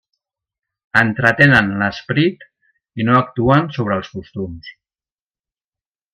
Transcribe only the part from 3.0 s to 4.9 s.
i no actuen sobre els costums.